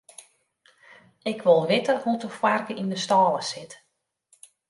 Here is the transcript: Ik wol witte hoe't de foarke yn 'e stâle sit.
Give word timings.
Ik 1.31 1.39
wol 1.45 1.67
witte 1.71 1.95
hoe't 2.03 2.21
de 2.23 2.31
foarke 2.37 2.73
yn 2.81 2.93
'e 2.95 2.99
stâle 3.03 3.41
sit. 3.51 3.71